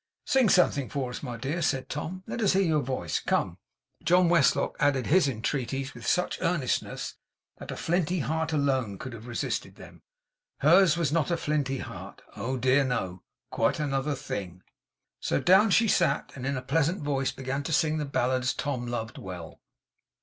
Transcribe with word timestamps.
'Sing 0.25 0.49
something 0.49 0.89
to 0.89 1.05
us, 1.05 1.21
my 1.21 1.37
dear,' 1.37 1.61
said 1.61 1.87
Tom, 1.87 2.23
'let 2.25 2.41
us 2.41 2.53
hear 2.53 2.63
your 2.63 2.81
voice. 2.81 3.19
Come!' 3.19 3.59
John 4.03 4.29
Westlock 4.29 4.75
added 4.79 5.05
his 5.05 5.27
entreaties 5.27 5.93
with 5.93 6.07
such 6.07 6.39
earnestness 6.41 7.17
that 7.59 7.69
a 7.69 7.75
flinty 7.77 8.21
heart 8.21 8.51
alone 8.51 8.97
could 8.97 9.13
have 9.13 9.27
resisted 9.27 9.75
them. 9.75 10.01
Hers 10.61 10.97
was 10.97 11.11
not 11.11 11.29
a 11.29 11.37
flinty 11.37 11.77
heart. 11.77 12.23
Oh, 12.35 12.57
dear 12.57 12.83
no! 12.83 13.21
Quite 13.51 13.79
another 13.79 14.15
thing. 14.15 14.63
So 15.19 15.39
down 15.39 15.69
she 15.69 15.87
sat, 15.87 16.31
and 16.33 16.47
in 16.47 16.57
a 16.57 16.63
pleasant 16.63 17.03
voice 17.03 17.31
began 17.31 17.61
to 17.61 17.71
sing 17.71 17.99
the 17.99 18.05
ballads 18.05 18.55
Tom 18.55 18.87
loved 18.87 19.19
well. 19.19 19.61